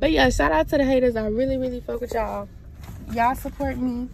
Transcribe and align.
But 0.00 0.12
yeah, 0.12 0.30
shout 0.30 0.50
out 0.50 0.66
to 0.70 0.78
the 0.78 0.84
haters. 0.84 1.14
I 1.14 1.26
really, 1.26 1.58
really 1.58 1.80
fuck 1.80 2.00
with 2.00 2.14
y'all. 2.14 2.48
Y'all 3.12 3.34
support 3.34 3.76
me. 3.76 4.08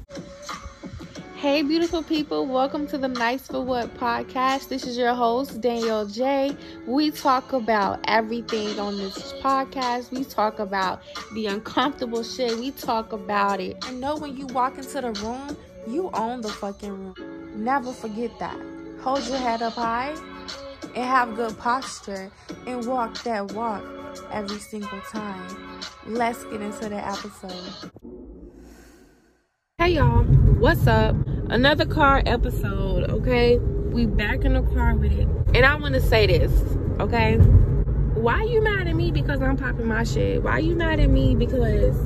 Hey, 1.36 1.62
beautiful 1.62 2.02
people, 2.02 2.44
welcome 2.44 2.88
to 2.88 2.98
the 2.98 3.06
Nice 3.06 3.46
for 3.46 3.60
What 3.60 3.94
podcast. 3.94 4.68
This 4.68 4.84
is 4.84 4.98
your 4.98 5.14
host, 5.14 5.60
Danyelle 5.60 6.12
J. 6.12 6.56
We 6.88 7.12
talk 7.12 7.52
about 7.52 8.00
everything 8.08 8.80
on 8.80 8.98
this 8.98 9.32
podcast. 9.34 10.10
We 10.10 10.24
talk 10.24 10.58
about 10.58 11.02
the 11.34 11.46
uncomfortable 11.46 12.24
shit. 12.24 12.58
We 12.58 12.72
talk 12.72 13.12
about 13.12 13.60
it. 13.60 13.76
I 13.82 13.92
know 13.92 14.16
when 14.16 14.36
you 14.36 14.46
walk 14.46 14.78
into 14.78 15.00
the 15.00 15.12
room, 15.12 15.56
you 15.86 16.10
own 16.14 16.40
the 16.40 16.48
fucking 16.48 16.90
room. 16.90 17.62
Never 17.62 17.92
forget 17.92 18.36
that. 18.40 18.58
Hold 19.02 19.24
your 19.28 19.38
head 19.38 19.62
up 19.62 19.74
high 19.74 20.16
and 20.96 21.04
have 21.04 21.36
good 21.36 21.56
posture 21.58 22.32
and 22.66 22.84
walk 22.86 23.22
that 23.22 23.52
walk 23.52 23.84
every 24.30 24.58
single 24.58 25.00
time. 25.10 25.80
Let's 26.06 26.44
get 26.44 26.62
into 26.62 26.88
the 26.88 26.96
episode. 26.96 27.90
Hey 29.78 29.90
y'all, 29.90 30.24
what's 30.24 30.86
up? 30.86 31.16
Another 31.48 31.86
car 31.86 32.22
episode, 32.26 33.10
okay? 33.10 33.58
We 33.58 34.06
back 34.06 34.44
in 34.44 34.54
the 34.54 34.62
car 34.62 34.94
with 34.94 35.12
it. 35.12 35.28
And 35.54 35.64
I 35.64 35.74
want 35.76 35.94
to 35.94 36.00
say 36.00 36.26
this, 36.26 36.52
okay? 36.98 37.36
Why 37.36 38.42
you 38.44 38.62
mad 38.62 38.88
at 38.88 38.96
me 38.96 39.10
because 39.10 39.42
I'm 39.42 39.56
popping 39.56 39.86
my 39.86 40.04
shit? 40.04 40.42
Why 40.42 40.58
you 40.58 40.74
mad 40.74 40.98
at 40.98 41.10
me 41.10 41.34
because 41.34 41.96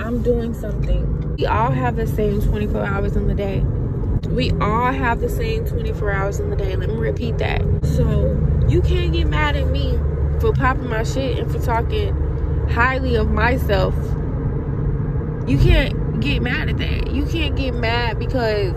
I'm 0.00 0.22
doing 0.22 0.54
something? 0.54 1.36
We 1.36 1.46
all 1.46 1.70
have 1.70 1.96
the 1.96 2.06
same 2.06 2.40
24 2.40 2.84
hours 2.84 3.16
in 3.16 3.26
the 3.26 3.34
day. 3.34 3.60
We 4.28 4.52
all 4.52 4.92
have 4.92 5.20
the 5.20 5.28
same 5.28 5.66
24 5.66 6.10
hours 6.10 6.40
in 6.40 6.50
the 6.50 6.56
day. 6.56 6.76
Let 6.76 6.88
me 6.88 6.94
repeat 6.94 7.38
that. 7.38 7.60
So 7.84 8.38
you 8.68 8.80
can't 8.80 9.12
get 9.12 9.26
mad 9.26 9.56
at 9.56 9.66
me 9.66 9.98
for 10.42 10.52
popping 10.52 10.88
my 10.88 11.04
shit 11.04 11.38
and 11.38 11.50
for 11.50 11.60
talking 11.60 12.14
highly 12.68 13.14
of 13.14 13.30
myself. 13.30 13.94
You 15.46 15.56
can't 15.56 16.20
get 16.20 16.42
mad 16.42 16.68
at 16.68 16.78
that. 16.78 17.12
You 17.12 17.24
can't 17.26 17.54
get 17.56 17.74
mad 17.74 18.18
because 18.18 18.74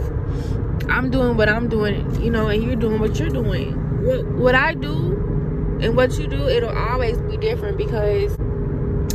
I'm 0.88 1.10
doing 1.10 1.38
what 1.38 1.50
I'm 1.50 1.68
doing, 1.68 2.22
you 2.22 2.30
know, 2.30 2.48
and 2.48 2.64
you're 2.64 2.76
doing 2.76 3.00
what 3.00 3.20
you're 3.20 3.30
doing. 3.30 3.74
What 4.04 4.26
what 4.28 4.56
I 4.56 4.76
do 4.76 5.80
and 5.82 5.98
what 5.98 6.18
you 6.20 6.28
do, 6.28 6.48
it'll 6.48 6.78
always 6.78 7.18
be 7.18 7.38
different 7.38 7.78
because 7.78 8.38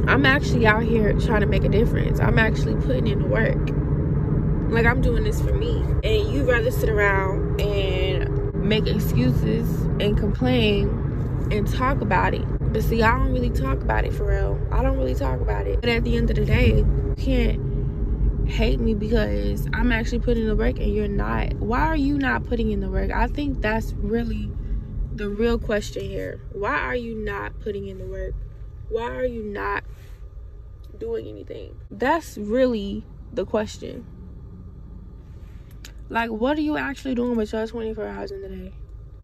I'm 0.09 0.27
actually 0.27 0.67
out 0.67 0.83
here 0.83 1.13
trying 1.21 1.43
to 1.43 1.47
make 1.47 1.63
a 1.63 1.69
difference. 1.69 2.19
I'm 2.19 2.39
actually 2.39 2.75
putting 2.85 3.07
in 3.07 3.21
the 3.21 3.27
work. 3.27 3.71
Like 4.73 4.87
I'm 4.87 5.01
doing 5.01 5.23
this 5.23 5.41
for 5.41 5.55
me. 5.55 5.77
And 6.03 6.33
you 6.33 6.51
rather 6.51 6.73
sit 6.73 6.89
around 6.89 7.61
and 7.61 8.53
make 8.55 8.89
excuses 8.89 9.83
and 10.01 10.19
complain 10.19 11.10
and 11.51 11.67
talk 11.67 12.01
about 12.01 12.35
it. 12.35 12.45
But 12.73 12.83
see, 12.83 13.03
I 13.03 13.11
don't 13.19 13.33
really 13.33 13.51
talk 13.51 13.81
about 13.81 14.05
it 14.05 14.13
for 14.13 14.27
real. 14.27 14.61
I 14.71 14.83
don't 14.83 14.97
really 14.97 15.15
talk 15.15 15.41
about 15.41 15.67
it. 15.67 15.81
But 15.81 15.91
at 15.91 16.05
the 16.05 16.17
end 16.17 16.31
of 16.31 16.37
the 16.37 16.45
day, 16.45 16.77
you 16.77 17.15
can't 17.19 18.49
hate 18.49 18.81
me 18.81 18.95
because 18.95 19.69
I'm 19.73 19.93
actually 19.93 20.21
putting 20.21 20.45
in 20.45 20.49
the 20.49 20.57
work 20.57 20.79
and 20.79 20.95
you're 20.95 21.09
not. 21.09 21.55
Why 21.55 21.81
are 21.81 21.97
you 21.97 22.19
not 22.19 22.45
putting 22.45 22.71
in 22.71 22.81
the 22.81 22.89
work? 22.89 23.11
I 23.11 23.27
think 23.27 23.61
that's 23.61 23.93
really 23.95 24.51
the 25.15 25.29
real 25.29 25.59
question 25.59 26.05
here. 26.05 26.41
Why 26.53 26.77
are 26.77 26.97
you 26.97 27.15
not 27.15 27.59
putting 27.61 27.87
in 27.89 27.99
the 27.99 28.07
work? 28.07 28.35
Why 28.89 29.11
are 29.11 29.25
you 29.25 29.43
not 29.43 29.85
doing 30.99 31.27
anything? 31.27 31.77
That's 31.91 32.39
really 32.39 33.05
the 33.33 33.45
question. 33.45 34.07
Like, 36.09 36.31
what 36.31 36.59
are 36.59 36.63
you 36.63 36.77
actually 36.77 37.15
doing 37.15 37.37
with 37.37 37.53
your 37.53 37.67
24 37.67 38.07
hours 38.07 38.31
in 38.33 38.43
the 38.43 38.49
day? 38.49 38.73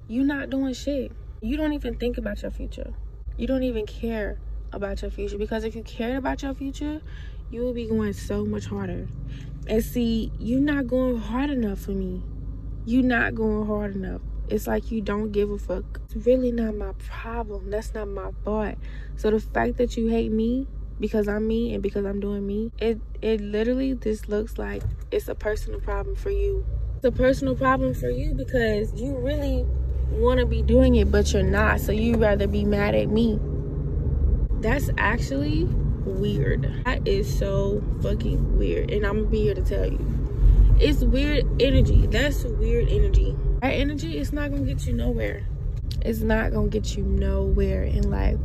You're 0.07 0.25
not 0.25 0.51
doing 0.51 0.73
shit. 0.73 1.11
You 1.41 1.57
don't 1.57 1.73
even 1.75 1.97
think 1.97 2.19
about 2.19 2.43
your 2.43 2.51
future. 2.51 2.95
You 3.37 3.47
don't 3.47 3.63
even 3.63 3.87
care 3.87 4.39
about 4.73 5.03
your 5.03 5.11
future 5.11 5.39
because 5.39 5.65
if 5.65 5.77
you 5.77 5.83
cared 5.83 6.17
about 6.17 6.43
your 6.43 6.55
future, 6.55 7.03
you 7.51 7.65
would 7.65 7.75
be 7.75 7.87
going 7.87 8.13
so 8.13 8.45
much 8.45 8.67
harder. 8.67 9.07
And 9.69 9.85
see, 9.85 10.33
you're 10.39 10.61
not 10.61 10.87
going 10.87 11.19
hard 11.19 11.51
enough 11.51 11.81
for 11.81 11.91
me. 11.91 12.23
You're 12.85 13.03
not 13.03 13.35
going 13.35 13.67
hard 13.67 13.97
enough. 13.97 14.23
It's 14.49 14.67
like 14.67 14.91
you 14.91 15.01
don't 15.01 15.33
give 15.33 15.51
a 15.51 15.59
fuck. 15.59 16.01
It's 16.05 16.27
really 16.27 16.53
not 16.53 16.75
my 16.75 16.93
problem. 16.99 17.71
That's 17.71 17.93
not 17.93 18.09
my 18.09 18.31
fault. 18.45 18.77
So 19.17 19.31
the 19.31 19.41
fact 19.41 19.77
that 19.79 19.97
you 19.97 20.09
hate 20.09 20.31
me 20.31 20.69
because 20.99 21.29
I'm 21.29 21.47
me 21.47 21.75
and 21.75 21.83
because 21.83 22.07
I'm 22.07 22.21
doing 22.21 22.47
me, 22.47 22.71
it 22.79 23.01
it 23.21 23.41
literally 23.41 23.95
just 23.95 24.29
looks 24.29 24.57
like 24.57 24.83
it's 25.11 25.29
a 25.29 25.35
personal 25.35 25.81
problem 25.81 26.17
for 26.17 26.31
you. 26.31 26.65
It's 26.97 27.05
a 27.05 27.13
personal 27.13 27.55
problem 27.55 27.93
for 27.93 28.09
you 28.09 28.35
because 28.35 28.95
you 28.95 29.17
really 29.17 29.67
want 30.11 30.41
to 30.41 30.47
be 30.47 30.63
doing 30.63 30.97
it 30.97 31.11
but 31.11 31.33
you're 31.33 31.43
not. 31.43 31.81
So 31.81 31.93
you'd 31.93 32.21
rather 32.21 32.47
be 32.47 32.65
mad 32.65 32.95
at 32.95 33.09
me. 33.09 33.39
That's 34.61 34.91
actually 34.99 35.65
weird. 36.07 36.83
That 36.85 37.07
is 37.07 37.39
so 37.39 37.83
fucking 38.03 38.59
weird. 38.59 38.91
And 38.91 39.07
I'm 39.07 39.17
gonna 39.17 39.31
be 39.31 39.43
here 39.43 39.55
to 39.55 39.63
tell 39.63 39.87
you. 39.87 39.99
It's 40.79 41.03
weird 41.03 41.47
energy. 41.61 42.07
That's 42.07 42.45
weird 42.45 42.89
energy. 42.89 43.37
That 43.63 43.73
energy 43.73 44.19
is 44.19 44.33
not 44.33 44.51
gonna 44.51 44.65
get 44.65 44.87
you 44.87 44.93
nowhere. 44.93 45.47
It's 46.03 46.21
not 46.21 46.53
gonna 46.53 46.69
get 46.69 46.97
you 46.97 47.03
nowhere 47.03 47.85
in 47.85 48.11
life. 48.11 48.39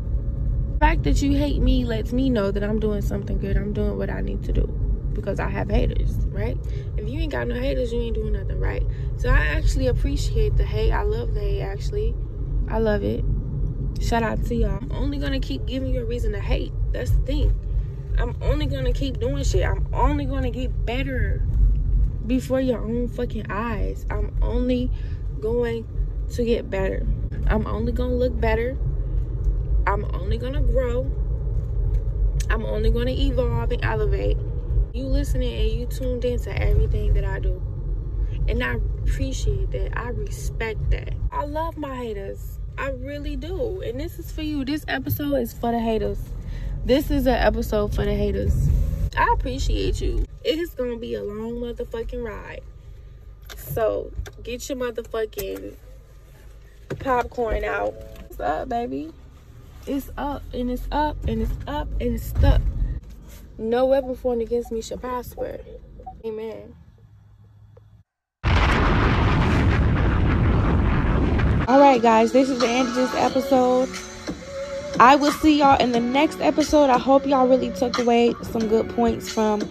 The 0.73 0.79
fact 0.79 1.03
that 1.03 1.21
you 1.21 1.37
hate 1.37 1.61
me 1.61 1.85
lets 1.85 2.11
me 2.11 2.29
know 2.29 2.51
that 2.51 2.63
I'm 2.63 2.79
doing 2.79 3.01
something 3.01 3.37
good. 3.37 3.57
I'm 3.57 3.73
doing 3.73 3.97
what 3.97 4.09
I 4.09 4.21
need 4.21 4.43
to 4.43 4.53
do. 4.53 4.90
Because 5.13 5.39
I 5.39 5.49
have 5.49 5.69
haters, 5.69 6.15
right? 6.27 6.57
If 6.97 7.09
you 7.09 7.19
ain't 7.19 7.31
got 7.31 7.47
no 7.47 7.55
haters, 7.55 7.91
you 7.91 8.01
ain't 8.01 8.15
doing 8.15 8.33
nothing 8.33 8.59
right. 8.59 8.83
So 9.17 9.29
I 9.29 9.39
actually 9.39 9.87
appreciate 9.87 10.57
the 10.57 10.63
hate. 10.63 10.91
I 10.91 11.03
love 11.03 11.33
the 11.33 11.41
hate 11.41 11.61
actually. 11.61 12.15
I 12.67 12.79
love 12.79 13.03
it. 13.03 13.23
Shout 13.99 14.23
out 14.23 14.43
to 14.45 14.55
y'all. 14.55 14.79
I'm 14.81 14.91
only 14.91 15.17
gonna 15.17 15.39
keep 15.39 15.65
giving 15.65 15.93
you 15.93 16.01
a 16.01 16.05
reason 16.05 16.31
to 16.31 16.39
hate. 16.39 16.71
That's 16.91 17.11
the 17.11 17.19
thing. 17.19 17.53
I'm 18.17 18.35
only 18.41 18.65
gonna 18.65 18.93
keep 18.93 19.19
doing 19.19 19.43
shit. 19.43 19.65
I'm 19.65 19.87
only 19.93 20.25
gonna 20.25 20.51
get 20.51 20.85
better 20.85 21.45
before 22.25 22.61
your 22.61 22.79
own 22.79 23.07
fucking 23.07 23.47
eyes. 23.49 24.05
I'm 24.09 24.35
only 24.41 24.91
going 25.39 25.87
to 26.29 26.45
get 26.45 26.69
better. 26.69 27.05
I'm 27.47 27.67
only 27.67 27.91
gonna 27.91 28.15
look 28.15 28.39
better. 28.39 28.77
I'm 29.87 30.05
only 30.13 30.37
gonna 30.37 30.61
grow. 30.61 31.11
I'm 32.49 32.65
only 32.65 32.89
gonna 32.89 33.11
evolve 33.11 33.71
and 33.71 33.83
elevate. 33.83 34.37
You 34.93 35.05
listening 35.05 35.53
and 35.53 35.71
you 35.79 35.85
tuned 35.85 36.25
in 36.25 36.37
to 36.41 36.61
everything 36.61 37.13
that 37.13 37.23
I 37.23 37.39
do. 37.39 37.61
And 38.49 38.61
I 38.61 38.73
appreciate 38.73 39.71
that. 39.71 39.97
I 39.97 40.09
respect 40.09 40.91
that. 40.91 41.13
I 41.31 41.45
love 41.45 41.77
my 41.77 41.95
haters. 41.95 42.59
I 42.77 42.89
really 42.89 43.37
do. 43.37 43.81
And 43.81 43.97
this 43.97 44.19
is 44.19 44.31
for 44.31 44.41
you. 44.41 44.65
This 44.65 44.83
episode 44.89 45.35
is 45.35 45.53
for 45.53 45.71
the 45.71 45.79
haters. 45.79 46.19
This 46.83 47.09
is 47.09 47.25
an 47.25 47.35
episode 47.35 47.95
for 47.95 48.03
the 48.03 48.13
haters. 48.13 48.67
I 49.15 49.31
appreciate 49.33 50.01
you. 50.01 50.25
It 50.43 50.59
is 50.59 50.71
gonna 50.71 50.97
be 50.97 51.15
a 51.15 51.23
long 51.23 51.53
motherfucking 51.53 52.21
ride. 52.21 52.61
So 53.55 54.11
get 54.43 54.67
your 54.67 54.77
motherfucking 54.77 55.75
popcorn 56.99 57.63
out. 57.63 57.93
What's 57.93 58.39
up, 58.41 58.67
baby? 58.67 59.13
It's 59.87 60.09
up 60.17 60.43
and 60.53 60.69
it's 60.69 60.87
up 60.91 61.15
and 61.27 61.43
it's 61.43 61.53
up 61.67 61.87
and 62.01 62.15
it's 62.15 62.25
stuck. 62.25 62.61
No 63.61 63.85
weapon 63.85 64.15
formed 64.15 64.41
against 64.41 64.71
me 64.71 64.81
shall 64.81 64.97
prosper. 64.97 65.59
Amen. 66.25 66.73
All 71.67 71.79
right, 71.79 72.01
guys, 72.01 72.31
this 72.31 72.49
is 72.49 72.59
the 72.59 72.67
end 72.67 72.87
of 72.87 72.95
this 72.95 73.13
episode. 73.13 73.87
I 74.99 75.15
will 75.15 75.31
see 75.31 75.59
y'all 75.59 75.79
in 75.79 75.91
the 75.91 75.99
next 75.99 76.41
episode. 76.41 76.89
I 76.89 76.97
hope 76.97 77.27
y'all 77.27 77.47
really 77.47 77.69
took 77.69 77.99
away 77.99 78.33
some 78.41 78.67
good 78.67 78.89
points 78.89 79.31
from 79.31 79.61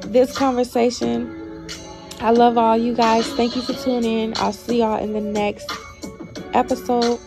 this 0.00 0.36
conversation. 0.36 1.68
I 2.20 2.30
love 2.30 2.56
all 2.56 2.78
you 2.78 2.94
guys. 2.94 3.30
Thank 3.34 3.54
you 3.54 3.60
for 3.60 3.74
tuning 3.74 4.30
in. 4.30 4.34
I'll 4.38 4.54
see 4.54 4.78
y'all 4.78 4.98
in 4.98 5.12
the 5.12 5.20
next 5.20 5.70
episode. 6.54 7.20